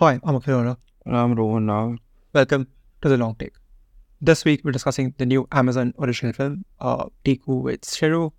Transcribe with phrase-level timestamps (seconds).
[0.00, 0.76] Hi, I'm Akhil
[1.06, 1.98] I'm Rohan Naahar.
[2.32, 2.68] Welcome
[3.02, 3.54] to The Long Take.
[4.20, 8.30] This week we're discussing the new Amazon original film, uh, Tiku Weds Sheru,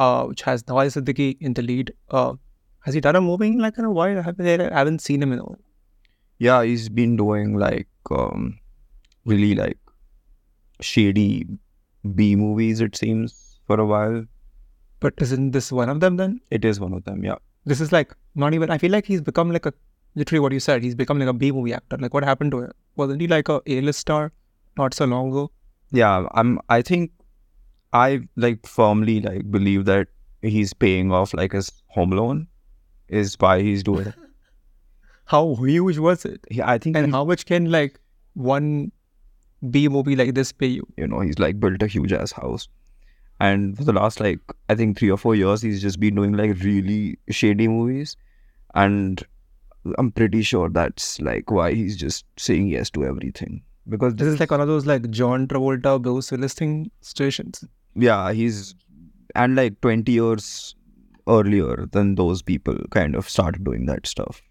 [0.00, 1.92] uh, which has Nawaz Siddiqui in the lead.
[2.10, 2.32] Uh,
[2.80, 4.18] has he done a movie in like in a while?
[4.18, 5.60] I haven't, I haven't seen him in a while.
[6.38, 8.58] Yeah, he's been doing like um,
[9.24, 9.78] really like
[10.80, 11.46] shady
[12.16, 14.24] B movies, it seems, for a while.
[14.98, 16.40] But isn't this one of them then?
[16.50, 17.36] It is one of them, yeah.
[17.64, 19.72] This is like not even, I feel like he's become like a,
[20.16, 21.96] literally what you said, he's become like a B movie actor.
[21.98, 22.72] Like what happened to him?
[22.96, 24.32] Wasn't he like a A-list star
[24.76, 25.50] not so long ago?
[25.92, 27.12] Yeah, I'm, I think
[27.92, 30.08] I like firmly like believe that
[30.42, 32.48] he's paying off like his home loan
[33.08, 34.14] is why he's doing it.
[35.26, 36.40] How huge was it?
[36.50, 37.98] Yeah, I think And how much can like
[38.34, 38.92] one
[39.70, 40.86] B movie like this pay you?
[40.96, 42.68] you know, he's like built a huge ass house.
[43.40, 44.38] And for the last like
[44.68, 48.16] I think three or four years he's just been doing like really shady movies.
[48.74, 49.20] And
[49.98, 53.62] I'm pretty sure that's like why he's just saying yes to everything.
[53.88, 57.64] Because This is like one of those like John Travolta, Bruce Willis thing situations.
[57.94, 58.74] yeah, he's
[59.34, 60.74] and like twenty years
[61.28, 64.42] earlier than those people kind of started doing that stuff.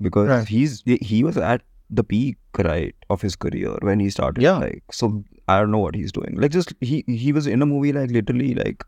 [0.00, 0.48] Because Right.
[0.48, 4.58] he's he was at the peak right of his career when he started Yeah.
[4.58, 6.36] like so I don't know what he's doing.
[6.36, 8.84] Like just he he was in a movie like literally like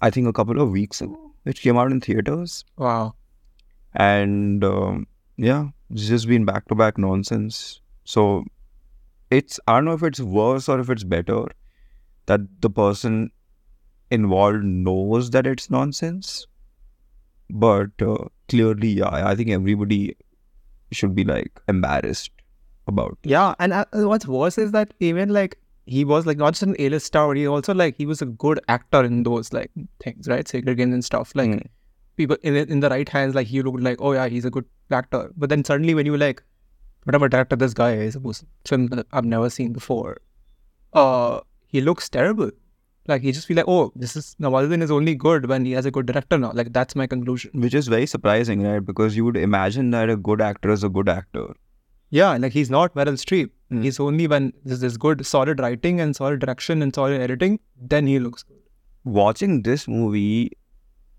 [0.00, 2.64] I think a couple of weeks ago, which came out in theaters.
[2.76, 3.14] Wow.
[3.94, 7.80] And um, yeah, it's just been back to back nonsense.
[8.04, 8.44] So
[9.30, 11.46] it's I don't know if it's worse or if it's better
[12.26, 13.30] that the person
[14.10, 16.46] involved knows that it's nonsense.
[17.50, 20.16] But uh, clearly, yeah, I think everybody
[20.92, 22.30] should be like embarrassed
[22.86, 23.18] about.
[23.24, 26.76] Yeah, and uh, what's worse is that even like he was like not just an
[26.78, 29.70] A-list star, he also like he was a good actor in those like
[30.02, 30.46] things, right?
[30.46, 31.32] Sacred Games and stuff.
[31.34, 31.66] Like Mm.
[32.20, 34.54] People in the- in the right hands, like he looked like, oh yeah, he's a
[34.58, 34.66] good
[35.00, 35.24] actor.
[35.44, 36.42] But then suddenly when you like,
[37.04, 40.16] whatever director this guy is, whose film that I've never seen before,
[40.92, 42.50] uh, he looks terrible.
[43.12, 45.86] Like he just feel like, oh, this is Nawazuddin is only good when he has
[45.86, 46.50] a good director now.
[46.60, 47.62] Like that's my conclusion.
[47.66, 48.84] Which is very surprising, right?
[48.90, 51.46] Because you would imagine that a good actor is a good actor.
[52.10, 53.50] Yeah, like he's not Meryl Streep.
[53.72, 53.82] Mm.
[53.86, 57.58] He's only when there's this good, solid writing and solid direction and solid editing,
[57.94, 58.54] then he looks good.
[59.16, 60.50] watching this movie,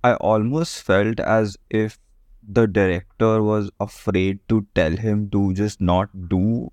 [0.03, 1.99] I almost felt as if
[2.47, 6.71] the director was afraid to tell him to just not do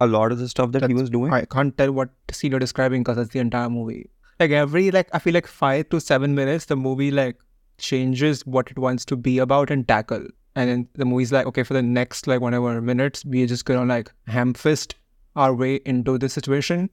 [0.00, 1.32] a lot of the stuff that he was doing.
[1.32, 4.10] I can't tell what scene you're describing because it's the entire movie.
[4.40, 7.36] Like every like I feel like five to seven minutes, the movie like
[7.78, 10.26] changes what it wants to be about and tackle.
[10.56, 13.84] And then the movie's like, okay, for the next like whatever minutes, we're just gonna
[13.84, 14.96] like ham fist
[15.36, 16.90] our way into the situation.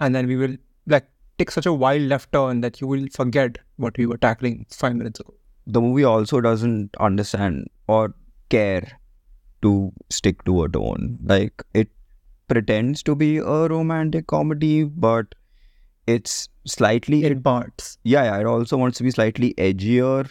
[0.00, 1.06] And then we will like
[1.40, 4.96] take such a wild left turn that you will forget what we were tackling five
[4.96, 5.34] minutes ago.
[5.66, 8.14] The movie also doesn't understand or
[8.48, 8.86] care
[9.62, 11.18] to stick to a tone.
[11.22, 11.88] Like it
[12.48, 15.34] pretends to be a romantic comedy, but
[16.06, 17.98] it's slightly In parts.
[18.02, 18.40] yeah, yeah.
[18.40, 20.30] It also wants to be slightly edgier.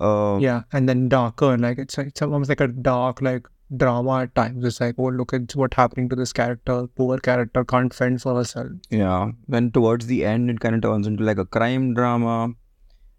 [0.00, 4.20] Uh, Yeah, and then darker, like it's like it's almost like a dark like drama
[4.22, 4.64] at times.
[4.64, 6.86] It's like, oh, look at what's happening to this character.
[6.88, 8.68] Poor character can't fend for herself.
[8.90, 12.54] Yeah, when towards the end it kind of turns into like a crime drama,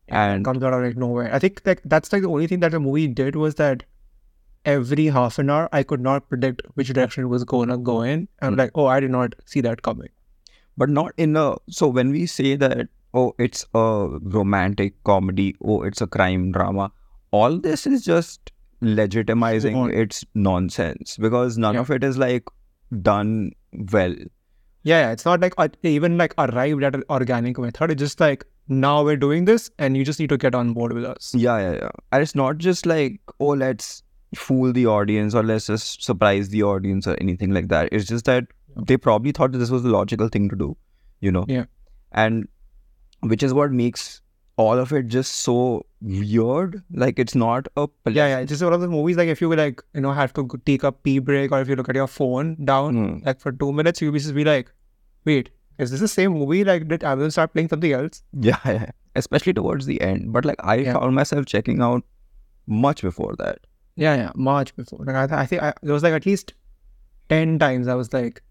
[0.07, 1.33] and comes out of like nowhere.
[1.33, 3.83] I think like that's like the only thing that the movie did was that
[4.65, 8.27] every half an hour I could not predict which direction it was gonna go in.
[8.41, 8.59] I'm Hmm.
[8.59, 10.09] like, oh, I did not see that coming.
[10.77, 11.55] but not in a.
[11.69, 16.91] So when we say that oh it's a romantic comedy, oh it's a crime drama,
[17.31, 18.51] all this is just
[18.81, 21.81] legitimizing its nonsense because none Yeah.
[21.81, 22.43] of it is like
[23.01, 23.51] done
[23.93, 24.15] well.
[24.83, 27.91] Yeah, yeah, it's not like uh, even like arrived at an organic method.
[27.91, 30.93] It's just like now we're doing this, and you just need to get on board
[30.93, 31.33] with us.
[31.35, 31.89] Yeah, yeah, yeah.
[32.11, 34.01] And it's not just like, oh, let's
[34.35, 37.89] fool the audience or let's just surprise the audience or anything like that.
[37.91, 38.45] It's just that
[38.77, 40.77] they probably thought that this was the logical thing to do,
[41.19, 41.45] you know?
[41.47, 41.65] Yeah.
[42.13, 42.47] And
[43.19, 44.21] which is what makes
[44.57, 46.81] all of it just so weird.
[46.91, 48.39] Like it's not a Yeah, yeah.
[48.39, 50.83] It's just one of the movies like if you like, you know, have to take
[50.83, 53.25] a pee break or if you look at your phone down Hmm.
[53.25, 54.71] like for two minutes, you'll just be like,
[55.25, 56.63] wait, is this the same movie?
[56.63, 58.23] Like, did Amazon start playing something else?
[58.33, 58.89] Yeah, yeah.
[59.15, 60.31] Especially towards the end.
[60.33, 60.93] But like I Yeah.
[60.93, 62.03] found myself checking out
[62.67, 63.59] much before that.
[63.95, 64.31] Yeah, yeah.
[64.35, 65.03] much before.
[65.05, 66.53] Like, I, th- I think I, there was like at least
[67.29, 68.41] 10 times I was like,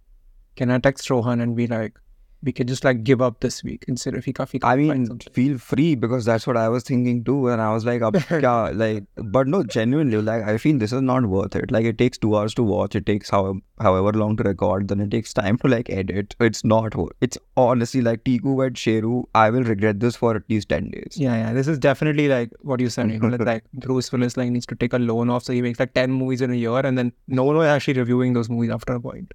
[0.57, 1.99] can I text Rohan and be like,
[2.43, 5.95] we can just like give up this week instead we can, I mean, feel free
[5.95, 7.49] because that's what I was thinking too.
[7.49, 11.27] And I was like, kya, like, but no, genuinely, like, I feel this is not
[11.27, 11.71] worth it.
[11.71, 15.01] Like, it takes two hours to watch, it takes how, however long to record, then
[15.01, 16.35] it takes time to like edit.
[16.41, 19.25] It's not, it's honestly like Tiku and Sheru.
[19.35, 21.17] I will regret this for at least 10 days.
[21.17, 21.53] Yeah, yeah.
[21.53, 23.11] This is definitely like what you said.
[23.11, 25.81] You know, like, Bruce Willis like needs to take a loan off, so he makes
[25.81, 28.71] like ten movies in a year, and then no one is actually reviewing those movies
[28.71, 29.33] after a point.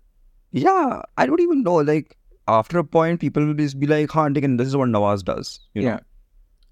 [0.51, 1.75] Yeah, I don't even know.
[1.75, 2.17] Like,
[2.47, 5.59] after a point, people will just be like, huh, and this is what Nawaz does.
[5.73, 5.87] You know?
[5.89, 5.99] Yeah.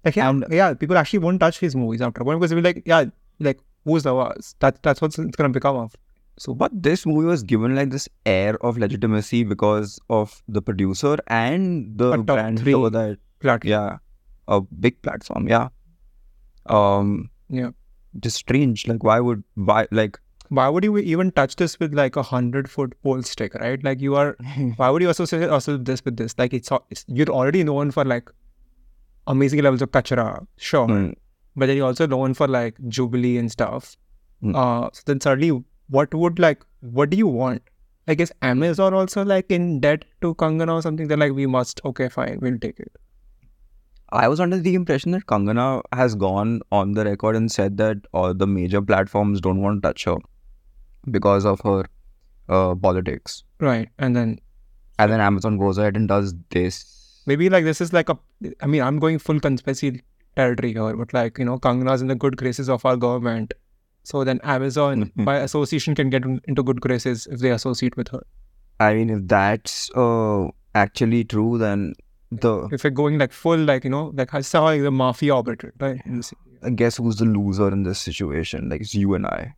[0.04, 2.60] Like yeah, And- yeah, people actually won't touch his movies after a point because they'll
[2.60, 3.04] be like, yeah,
[3.40, 4.54] like who's Nawaz?
[4.60, 5.94] That that's what it's gonna become of.
[6.36, 11.16] So But this movie was given like this air of legitimacy because of the producer
[11.28, 13.18] and the brand three over that.
[13.40, 13.70] platform.
[13.70, 13.98] Yeah,
[14.48, 15.48] a big platform.
[15.48, 15.68] Yeah.
[16.66, 17.30] Um.
[17.48, 17.70] Yeah.
[18.20, 18.86] Just strange.
[18.86, 20.18] Like, why would why like?
[20.50, 23.82] Why would you even touch this with like a hundred foot pole stick, right?
[23.82, 24.36] Like you are.
[24.76, 26.34] Why would you associate also this with this?
[26.38, 28.28] Like it's, it's you're already known for like
[29.26, 31.10] amazing levels of kachara, sure, Hmm.
[31.56, 33.96] but then you're also known for like Jubilee and stuff.
[34.42, 34.54] Hmm.
[34.54, 37.62] Uh, so then suddenly, what would like, what do you want?
[38.06, 41.08] I guess Amazon also like in debt to Kangana or something.
[41.08, 41.80] They're like, we must.
[41.86, 42.92] Okay, fine, we'll take it.
[44.12, 47.96] I was under the impression that Kangana has gone on the record and said that
[48.12, 50.16] all the major platforms don't want to touch her
[51.10, 51.84] because of her
[52.48, 53.44] uh, politics.
[53.60, 54.38] Right, and then
[54.98, 56.74] And then Amazon goes ahead and does this.
[57.26, 58.18] maybe like this is like a.
[58.60, 60.02] I mean, I'm going full conspiracy
[60.36, 63.54] territory here, but like you know, Kangana's in the good graces of our government.
[64.10, 65.24] So then Amazon, Mhm.
[65.24, 68.22] by association, can get into good graces if they associate with her.
[68.80, 71.94] I mean, if that's uh, actually true, then
[72.30, 75.34] the If you're going like full, like you know, like I saw like the mafia
[75.34, 76.00] operator, right?
[76.62, 78.68] I guess who's the loser in this situation?
[78.68, 79.54] Like it's you and I,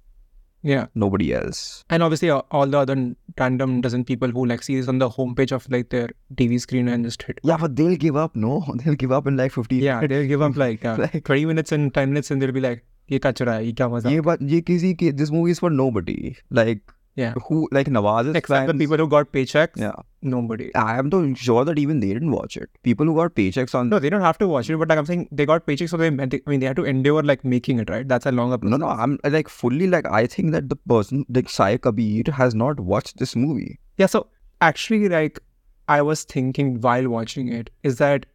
[0.64, 1.84] Yeah, nobody else.
[1.90, 2.96] and obviously uh, all the other
[3.40, 6.10] random dozen people who like see this on the homepage of like their
[6.42, 7.40] TV screen and just hit.
[7.44, 8.36] Yeah, but they'll give up.
[8.36, 8.52] No,
[8.84, 9.78] they'll give up in like fifty.
[9.78, 12.62] Yeah, they'll give up like, uh, Like- 20 minutes and 10 minutes and they'll be
[12.68, 15.60] like, ये कचरा है, ये क्या मजा Yeah, but ye kisi ki, this movie is
[15.60, 16.36] for nobody.
[16.60, 16.82] Like
[17.17, 17.33] yeah.
[17.47, 20.75] who like Nawaz's Except the people who got paychecks, Yeah, nobody.
[20.75, 22.69] I am not sure that even they didn't watch it.
[22.83, 25.07] People who got paychecks on No, they don't have to watch it, but like I'm
[25.07, 27.89] saying, they got paychecks, so they, I mean, they had to endure like making it,
[27.89, 28.07] right?
[28.07, 31.49] That's a longer No, no, I'm like fully like I think that the person like
[31.49, 33.81] Sai Kabir has not watched this movie.
[33.97, 34.27] Yeah, so
[34.61, 35.41] actually, like,
[35.89, 38.27] I was thinking while watching it is that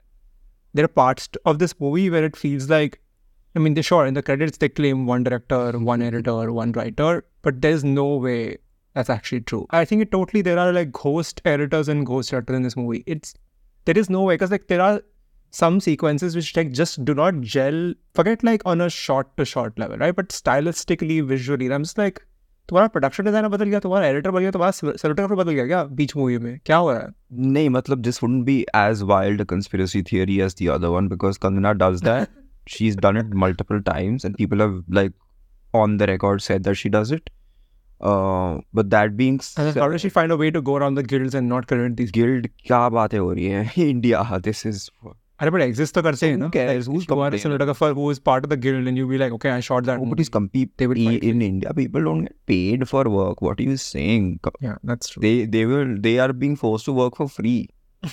[0.74, 3.00] there are parts of this movie where it feels like,
[3.56, 7.26] I mean, they sure in the credits they claim one director, one editor, one writer,
[7.44, 8.58] but there's no way
[8.95, 9.67] that's actually true.
[9.71, 13.05] I think it totally there are like ghost editors and ghost writers in this movie.
[13.07, 13.35] It's
[13.85, 15.03] there is no way because like there are
[15.51, 17.93] some sequences which like just do not gel.
[18.15, 20.17] Forget like on a short to short level, right?
[20.17, 22.27] But stylistically, visually, I'm just like.
[22.69, 26.17] तुम्हारा production designer बदल गया तुम्हारा editor बदल गया तुम्हारा cinematographer बदल गया क्या बीच
[26.17, 27.13] मूवी में क्या हो रहा है
[27.57, 31.39] Nee, matlab this wouldn't be as wild a conspiracy theory as the other one because
[31.45, 32.33] Kangana does that.
[32.67, 35.15] She's done it multiple times and people have like
[35.83, 37.31] on the record said that she does it.
[38.01, 40.75] Uh, but that being And then said, how does she find a way to go
[40.81, 44.61] around the guilds and not credit these guild क्या बातें हो रही हैं India this
[44.71, 44.83] is
[45.43, 46.87] अरे but exist तो करते हैं ना Who cares?
[46.93, 47.43] Who's you are a complaining?
[47.45, 50.03] cinematographer who is part of the guild and you be like okay I shot that
[50.05, 50.37] nobody's movie.
[50.37, 53.77] compete They will fight in India people don't get paid for work what are you
[53.87, 54.29] saying
[54.69, 57.59] yeah that's true they they will they are being forced to work for free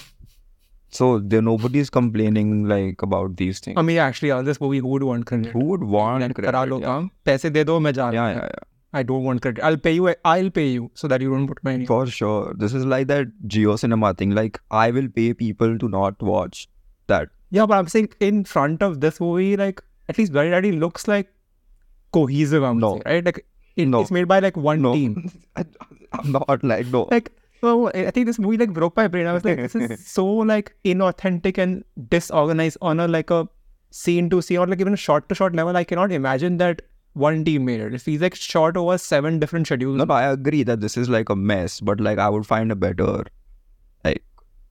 [1.00, 4.80] so there nobody is complaining like about these things I mean actually all this movie
[4.88, 6.51] who would want credit who would want Like, credit?
[6.51, 6.86] करा लो yeah.
[6.92, 9.62] काम पैसे दे दो मैं जा रहा yeah हूँ yeah yeah I don't want credit.
[9.71, 11.87] I'll pay you I'll pay you so that you don't put my name.
[11.93, 12.55] For sure.
[12.65, 14.35] This is like that JioCinema thing.
[14.43, 16.62] Like i will pay people to not watch
[17.15, 17.29] that.
[17.59, 21.09] Yeah but I'm saying in front of this movie like at least Bloody Daddy looks
[21.09, 21.33] like
[22.12, 22.93] cohesive I'm No.
[22.93, 23.25] saying, right?
[23.31, 23.45] Like
[23.77, 24.00] it, No.
[24.00, 24.95] it's made by like one no.
[24.95, 25.31] team.
[25.56, 25.65] I,
[26.12, 27.07] i'm not like no.
[27.11, 29.26] Like so, I think this movie like broke my brain.
[29.26, 33.49] I was like, this is so like inauthentic and disorganized on a like a
[33.90, 35.76] scene to scene or like even a shot to shot level.
[35.76, 38.00] I cannot imagine that one team made it.
[38.00, 39.97] Feels like shot over seven different schedules.
[39.97, 42.71] No, no, I agree that this is like a mess, but like I would find
[42.73, 43.25] a better
[44.05, 44.23] like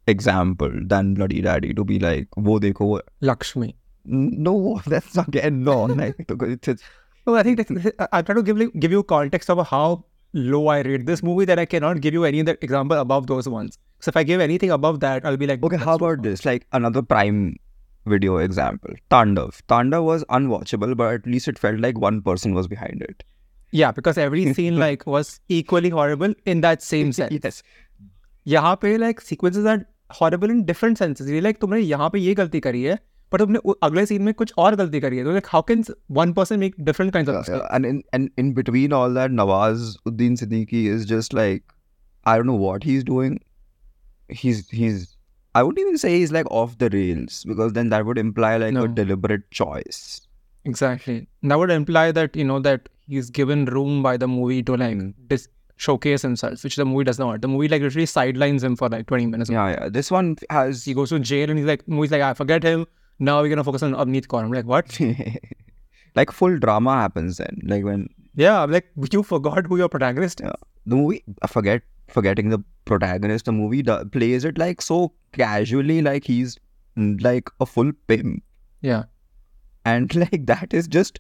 [0.08, 3.02] example than Bloody Daddy to be like, wo dekho.
[3.22, 3.76] Lakshmi.
[4.06, 5.86] No, that's again no.
[5.86, 6.84] Like it's, it's
[7.26, 10.68] No, I think that, I'm trying to give like, give you context of how low
[10.68, 11.46] I rate this movie.
[11.46, 13.78] That I cannot give you any other example above those ones.
[14.00, 15.78] So if I give anything above that, I'll be like, okay.
[15.78, 16.46] How about this?
[16.46, 17.58] Like another prime
[18.07, 19.61] video example, Tandav.
[19.69, 23.23] Tandav was unwatchable, but at least it felt like one person was behind it.
[23.71, 27.39] Yeah, because every scene like was equally horrible in that same sense.
[27.45, 27.63] yes.
[28.49, 29.79] यहाँ पे like sequences are
[30.11, 31.31] horrible in different senses.
[31.31, 32.99] ये like तुमने यहाँ पे ये गलती करी है,
[33.33, 35.25] पर तुमने उ- अगले scene में कुछ और गलती करी है.
[35.25, 37.63] तो like how can s- one person make different kinds of Yeah, mistakes?
[37.63, 37.77] yeah.
[37.77, 41.63] And in and in between all that, Nawaz Uddin Siddiqui is just like,
[42.25, 43.39] I don't know what he's doing.
[44.43, 45.07] He's he's
[45.58, 48.74] I wouldn't even say he's like off the rails because then that would imply like
[48.78, 48.84] No.
[48.88, 50.00] a deliberate choice.
[50.72, 51.20] Exactly.
[51.52, 54.98] That would imply that, you know, that he's given room by the movie to like
[54.98, 55.14] Mm.
[55.34, 55.48] dis-
[55.86, 57.42] showcase himself, which the movie does not.
[57.42, 59.50] The movie like literally sidelines him for like 20 minutes.
[59.56, 59.90] Yeah, yeah.
[59.98, 62.86] This one has He goes to jail and he's like, movie's like, I forget him.
[63.20, 64.44] Now we're gonna focus on Avneet Kaur.
[64.44, 65.00] I'm like, what?
[66.22, 67.62] like full drama happens then.
[67.74, 70.48] Like when Yeah, I'm like, you forgot who your protagonist is.
[70.48, 70.54] Yeah.
[70.86, 76.24] the movie I forget forgetting the protagonist the movie plays it like so casually like
[76.24, 76.58] he's
[76.98, 78.44] mm, like a full pimp
[78.82, 79.04] Yeah.
[79.86, 81.20] and like that is just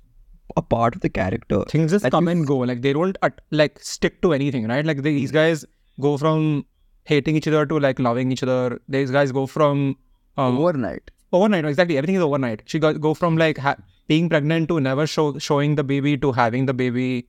[0.56, 2.58] a part of the character Things just Like come and go.
[2.60, 4.86] Like they don't at, like stick to anything, right?
[4.86, 5.66] Like they, these guys
[6.00, 6.66] go from
[7.04, 8.80] hating each other to like loving each other.
[8.88, 9.98] These guys go from
[10.38, 13.76] um, overnight overnight exactly everything is overnight she got go from like ha-
[14.08, 17.28] being pregnant to never show showing the baby to having the baby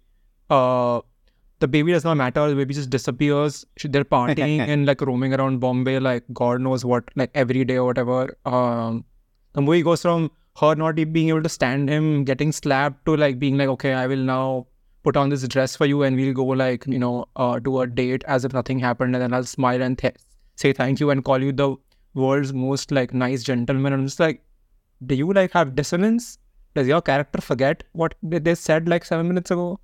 [0.51, 1.01] uh
[1.61, 5.59] the baby does not matter the baby just disappears they're partying and like roaming around
[5.59, 9.05] bombay like god knows what like every day or whatever um
[9.55, 13.39] the movie goes from her not being able to stand him getting slapped to like
[13.39, 14.67] being like okay i will now
[15.03, 17.87] put on this dress for you and we'll go like you know uh to a
[17.87, 20.17] date as if nothing happened and then i'll smile and th-
[20.57, 21.77] say thank you and call you the
[22.15, 23.93] world's most like nice gentleman.
[23.93, 24.43] I'm just like,
[25.07, 26.39] do you like have dissonance?
[26.75, 29.81] Does your character forget what they said like seven minutes ago?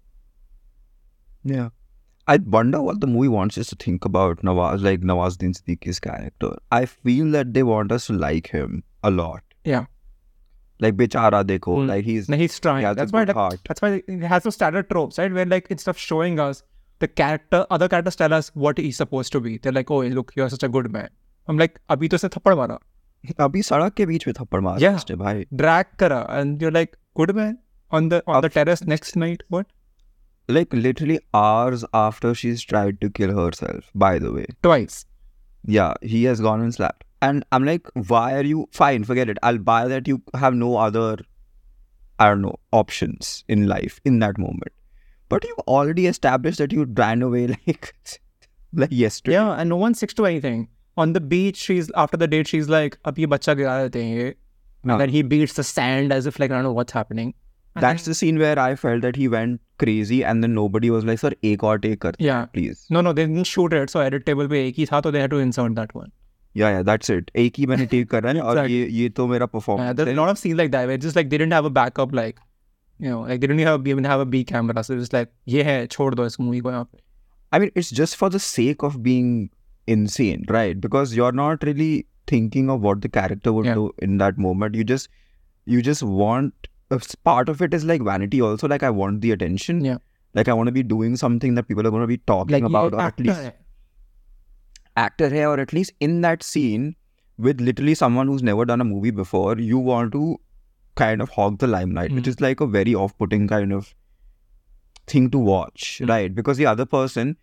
[1.43, 1.69] yeah
[2.31, 6.49] I wonder what the movie wants us to think about Nawaz like Nawazuddin Siddiqui's character
[6.79, 9.85] I feel that they want us to like him a lot Yeah.
[10.85, 11.87] like Bichara dekho Hmm.
[11.93, 12.81] like he's No, he's trying.
[12.81, 13.21] he has a that's why.
[13.25, 13.59] good Like, heart.
[13.71, 15.33] that's why it has those standard tropes, right?
[15.39, 16.61] Where like instead of showing us
[16.99, 19.57] the character, other characters tell us what he's supposed to be.
[19.57, 21.09] They're like, oh, look, you're such a good man.
[21.47, 22.77] I'm like, अभी तो इसने थप्पड़ मारा,
[23.45, 24.95] अभी सड़क के बीच में थप्पड़ मार Yeah.
[24.95, 27.57] उसने भाई drag करा, and you're like, good man
[27.99, 29.43] on the on the terrace next night.
[29.55, 29.67] What?
[30.48, 34.46] like literally hours after she's tried to kill herself, by the way.
[34.62, 35.06] Twice.
[35.66, 37.04] Yeah, he has gone and slapped.
[37.22, 39.38] And I'm like, why are you fine, forget it.
[39.42, 41.18] I'll buy that you have no other
[42.18, 44.72] I don't know, options in life in that moment.
[45.28, 47.94] But you've already established that you ran away like
[48.72, 49.34] like yesterday.
[49.34, 50.68] Yeah, and no one sticks to anything.
[50.96, 54.36] On the beach, she's after the date, she's like, Abhi bacha gira dete.
[54.84, 57.34] And then he beats the sand as if like I don't know what's happening.
[57.75, 61.05] And that's the scene where i felt that he went crazy and then nobody was
[61.09, 62.45] like sir ek aur take kar Yeah.
[62.55, 63.91] please No, no, they didn't shoot it.
[63.95, 66.09] So edit table पे एक ही था, तो they had to insert that one.
[66.59, 68.75] yeah yeah that's it एक ही मैंने take कर रहा है और Exactly.
[68.77, 70.99] ये ये तो मेरा Uh, performance there's है a lot of scenes like that where
[70.99, 72.39] it's just like they didn't have a backup, like
[73.05, 74.83] you know, like they didn't have even have a B camera.
[74.89, 76.99] So it's like ये है, छोड़ दो इस movie को यहाँ पे.
[77.57, 79.29] I mean, it's just for the sake of being
[79.97, 80.81] insane, right?
[80.87, 81.91] Because you're not really
[82.33, 83.79] thinking of what the character would Yeah.
[83.83, 84.75] do in that moment.
[84.81, 85.09] You just,
[85.75, 86.69] you just want.
[87.24, 88.68] Part of it is like vanity, also.
[88.68, 89.84] Like I want the attention.
[89.84, 89.98] Yeah.
[90.34, 92.64] Like I want to be doing something that people are going to be talking Like
[92.64, 93.52] about, or at least
[94.96, 96.96] actor here, or at least in that scene
[97.38, 99.58] with literally someone who's never done a movie before.
[99.58, 100.38] You want to
[100.96, 102.28] kind of hog the limelight, which Mm.
[102.28, 103.94] is like a very off-putting kind of
[105.06, 106.08] thing to watch, Mm.
[106.08, 106.34] right?
[106.34, 107.36] Because the other person,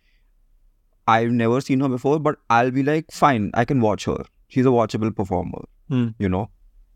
[1.06, 4.24] I've never seen her before, but I'll be like, fine, I can watch her.
[4.48, 6.08] She's a watchable performer, Hmm.
[6.18, 6.48] you know?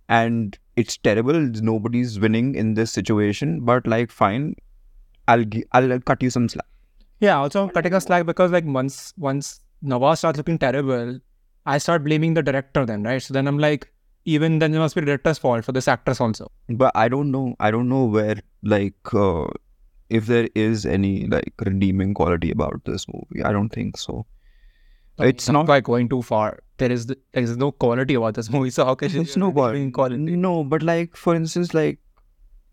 [0.09, 1.35] And it's terrible.
[1.35, 4.55] Nobody's winning in this situation, but like, fine,
[5.29, 6.67] I'll gi- I'll, cut you some slack.
[7.21, 11.19] Yeah, also I'm cutting a slack because like once once Nawaz starts looking terrible,
[11.65, 13.23] I start blaming the director then, right?
[13.23, 13.91] So then I'm like,
[14.25, 16.51] even then it must be the director's fault for this actress also.
[16.69, 17.57] But I don't know.
[17.59, 19.47] I don't know where like uh,
[20.11, 23.43] if there is any like redeeming quality about this movie.
[23.43, 24.27] I don't think so
[25.19, 26.61] it's not by going too far.
[26.79, 28.71] There is the, there is no quality about this movie.
[28.71, 30.19] So how can it's no quality.
[30.19, 31.99] No, but like for instance, like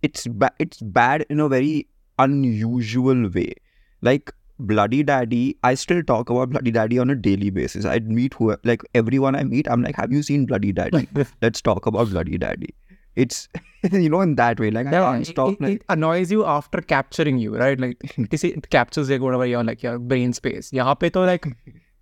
[0.01, 0.27] it's
[0.59, 1.87] it's bad in a very
[2.19, 3.53] unusual way.
[4.01, 7.85] Like Bloody Daddy, I still talk about Bloody Daddy on a daily basis.
[7.85, 11.07] I meet who like everyone I meet, I'm like, have you seen Bloody Daddy?
[11.41, 12.73] Let's talk about Bloody Daddy.
[13.15, 13.47] It's
[13.91, 15.53] you know in that way, like yeah, I can't stop.
[15.53, 17.79] It, like, it annoys you after capturing you, right?
[17.79, 20.71] Like it, it captures like whatever your like your brain space.
[20.73, 21.45] Yeah, pe like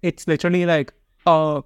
[0.02, 0.94] it's literally like
[1.26, 1.62] uh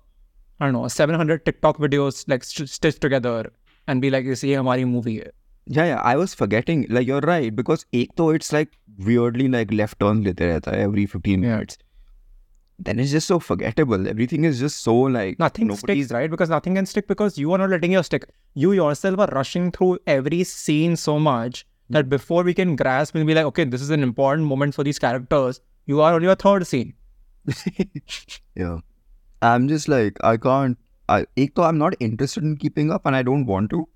[0.59, 3.51] I don't know, 700 TikTok videos like stitched together
[3.87, 5.21] and be like, this is our movie.
[5.67, 6.85] Yeah, yeah, I was forgetting.
[6.89, 7.53] Like, you're right.
[7.53, 10.23] Because ek it's like weirdly like left on.
[10.23, 11.49] lete every 15 yeah.
[11.49, 11.77] minutes.
[12.77, 14.07] Then it's just so forgettable.
[14.07, 15.39] Everything is just so like.
[15.39, 16.29] Nothing sticks, right?
[16.29, 18.25] Because nothing can stick because you are not letting your stick.
[18.53, 22.09] You yourself are rushing through every scene so much that hmm.
[22.09, 24.99] before we can grasp and be like, okay, this is an important moment for these
[24.99, 26.93] characters, you are on your third scene.
[28.55, 28.79] yeah.
[29.41, 30.77] I'm just like, I can't.
[31.07, 33.87] I, ek I'm not interested in keeping up and I don't want to.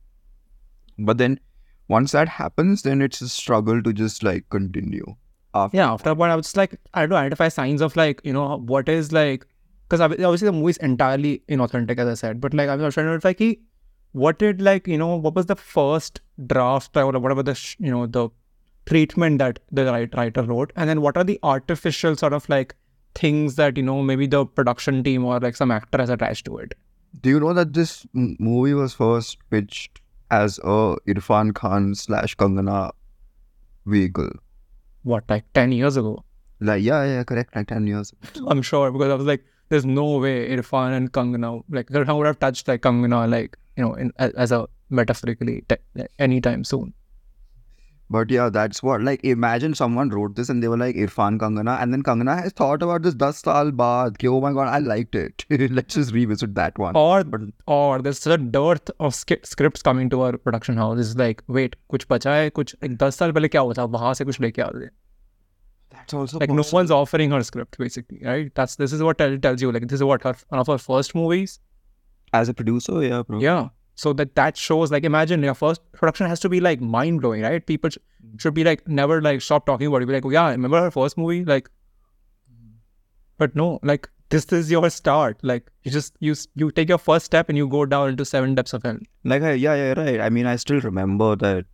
[0.98, 1.40] But then
[1.88, 5.16] once that happens, then it's a struggle to just like continue.
[5.54, 8.22] After yeah, after a point, I was like, I had to identify signs of like,
[8.24, 9.48] you know, what is like,
[9.88, 13.08] because obviously the movie is entirely inauthentic, as I said, but like, I was trying
[13.08, 13.60] to identify ki,
[14.12, 18.06] what did like, you know, what was the first draft or whatever the, you know,
[18.06, 18.30] the
[18.86, 22.76] treatment that the writer wrote, and then what are the artificial sort of like
[23.16, 26.58] things that you know maybe the production team or like some actor has attached to
[26.58, 26.74] it.
[27.22, 30.02] Do you know that this movie was first pitched
[30.32, 32.92] as a Irfan Khan slash Kangana
[33.86, 34.30] vehicle?
[35.04, 36.24] What like ten years ago?
[36.62, 37.56] Like, yeah, yeah, correct.
[37.56, 38.14] Like 10 years.
[38.48, 42.28] I'm sure because I was like, there's no way Irfan and Kangana like Irfan would
[42.28, 46.94] have touched like Kangana like you know in as, as a metaphorically te- anytime soon.
[48.12, 49.02] But yeah, that's what.
[49.04, 51.80] Like, imagine someone wrote this and they were like, Irfan Kangana.
[51.82, 54.24] And then Kangana has thought about this 10 saal baad.
[54.28, 55.46] Oh my God, I liked it.
[55.50, 56.96] Let's just revisit that one.
[56.96, 61.00] Or but, or there's a dearth of sk- scripts coming to our production house.
[61.00, 63.88] It's like, wait, kuch bacha hai, kuch, like, 10 saal pehle kya hua?
[63.88, 64.90] Wahan se kuch leke aate.
[65.92, 66.72] That's also like possible.
[66.72, 68.54] no one's offering her script basically, right?
[68.56, 69.72] That's this is what tells you.
[69.72, 71.60] Like this is what her one of her first movies.
[72.32, 73.40] As a producer, yeah, bro.
[73.40, 77.20] Yeah, so that that shows like imagine your first production has to be like mind
[77.22, 77.66] blowing, right?
[77.72, 78.40] People sh- mm.
[78.40, 80.06] should be like never like stop talking about it.
[80.06, 81.44] Be like, oh yeah, remember her first movie?
[81.44, 81.68] Like,
[82.50, 82.70] mm.
[83.38, 85.44] but no, like this is your start.
[85.44, 88.56] Like you just you you take your first step and you go down into seven
[88.56, 89.00] depths of hell.
[89.26, 90.22] Like, I, yeah, yeah, right.
[90.22, 91.66] I mean, I still remember that.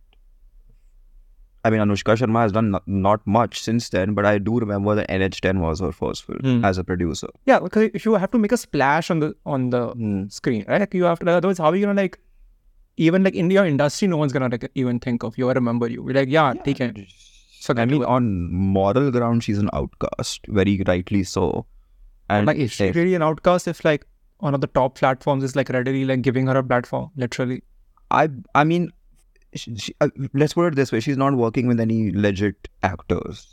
[1.66, 4.94] I mean, Anushka Sharma has done not, not much since then, but I do remember
[4.98, 6.64] that NH10 was her first film Hmm.
[6.70, 7.28] as a producer.
[7.52, 9.82] Yeah, because if you have to make a splash on the on the
[10.38, 10.80] screen, right?
[10.86, 11.30] Like you have to.
[11.36, 12.18] Otherwise, how are you gonna like?
[13.06, 15.88] Even like in your industry, no one's gonna like even think of you or remember
[15.94, 16.02] you.
[16.02, 16.96] We're like, yeah, take it.
[17.60, 21.66] So I mean, on moral ground, she's an outcast, very rightly so.
[22.30, 24.06] And like, is she really an outcast if like
[24.38, 27.62] one of the top platforms is like readily like giving her a platform, literally?
[28.10, 28.90] I, I mean,
[29.56, 33.46] she, she, uh, let's put it this way: she's not working with any legit actors,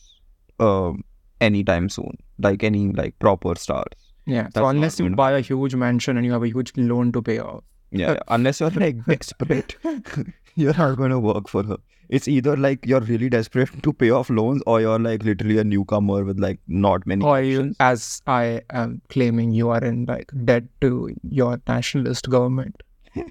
[0.60, 1.04] um,
[1.42, 2.18] anytime soon.
[2.40, 3.94] Like any like proper stars.
[4.26, 4.44] Yeah.
[4.44, 7.22] That's so unless you buy a huge mansion and you have a huge loan to
[7.22, 7.64] pay off.
[7.94, 9.76] Yeah, unless you're like desperate,
[10.56, 11.78] you're not going to work for her.
[12.10, 15.64] It's either like you're really desperate to pay off loans, or you're like literally a
[15.64, 17.24] newcomer with like not many.
[17.24, 22.82] Or you, as I am claiming, you are in like debt to your nationalist government.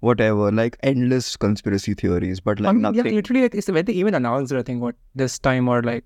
[0.00, 3.06] whatever, like endless conspiracy theories, but like I mean, nothing.
[3.06, 5.82] Yeah, literally, like, it's when they even announced it, I think, what, this time or
[5.82, 6.04] like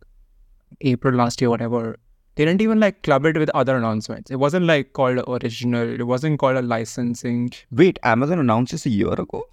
[0.81, 1.97] April last year, whatever.
[2.37, 4.31] They didn't even like club it with other announcements.
[4.31, 5.89] It wasn't like called original.
[5.89, 7.51] It wasn't called a licensing.
[7.71, 9.45] Wait, Amazon announced this a year ago.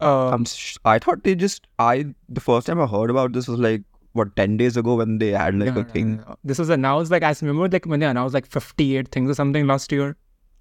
[0.00, 3.48] Uh, I'm sh- I thought they just I the first time I heard about this
[3.48, 6.16] was like what ten days ago when they had like no, a no, thing.
[6.18, 6.36] no.
[6.44, 9.66] This was announced like I remember like when they announced like 58 things or something
[9.66, 10.16] last year.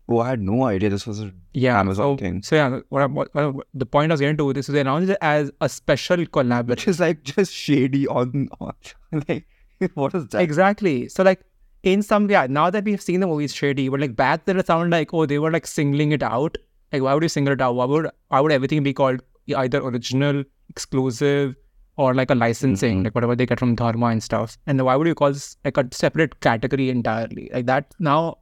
[0.08, 2.41] Oh, I had no idea this was a Yeah, Amazon so, thing.
[2.44, 4.82] So yeah, what, I- what, what the point I was getting to this is they
[4.82, 8.74] announced it as a special collab, which is like just shady on, on
[9.28, 9.48] like
[9.96, 10.41] what is that?
[10.41, 11.10] Exactly.
[11.10, 11.41] So like
[11.84, 13.89] in some yeah, now that we've seen the movie, shady.
[13.89, 16.58] But like back then, it sounded like oh, they were like singling it out.
[16.94, 17.74] Like why would you single it out?
[17.76, 19.22] Why would why would everything be called
[19.56, 21.56] either original, exclusive,
[21.98, 23.04] or like a licensing, Mhm.
[23.06, 24.58] like whatever they get from Dharma and stuff?
[24.68, 27.50] And why would you call this like a separate category entirely?
[27.54, 28.38] Like that now,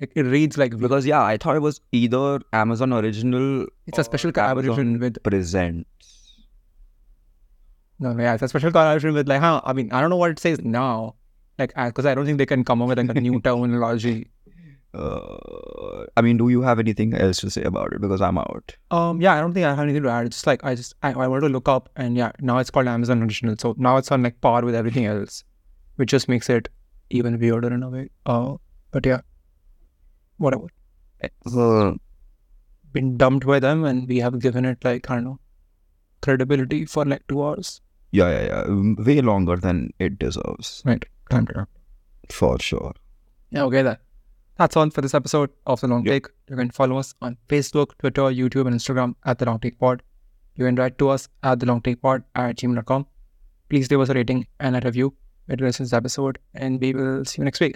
[0.00, 3.66] it, it reads like Because yeah, I thought it was either Amazon original.
[3.86, 5.88] it's a special or collaboration with presents.
[7.98, 9.60] no, no, yeah, it's a special collaboration with like huh.
[9.64, 11.14] I mean, I don't know what it says now.
[11.58, 14.28] Like, because I don't think they can come up with like a new terminology.
[14.94, 18.00] Uh, I mean, do you have anything else to say about it?
[18.00, 18.76] Because I'm out.
[18.90, 20.26] Um, yeah, I don't think I have anything to add.
[20.26, 22.70] It's just like I just I, I wanted to look up and yeah, now it's
[22.70, 23.56] called Amazon Original.
[23.58, 25.42] So now it's on like par with everything else,
[25.96, 26.68] which just makes it
[27.10, 28.08] even weirder in a way.
[28.24, 28.54] Uh,
[28.92, 29.20] but yeah,
[30.38, 30.66] whatever.
[31.46, 31.92] Uh,
[32.92, 35.38] Been dumped by them, and we have given it like I don't know
[36.22, 37.80] credibility for like two hours.
[38.12, 39.04] yeah, yeah, yeah.
[39.08, 41.68] Way longer than it deserves, Right, time to wrap.
[42.30, 42.94] for sure.
[43.50, 43.98] Yeah, okay, then.
[44.56, 46.12] that's all for this episode of the Long Yep.
[46.14, 46.26] Take.
[46.50, 50.02] You can follow us on Facebook, Twitter, YouTube, and Instagram at the Long Take Pod.
[50.56, 53.06] You can write to us at the Long Take Pod at gmail.com.
[53.68, 55.14] Please leave us a rating and a review.
[55.48, 57.66] It listens to this episode, and we will see you next week.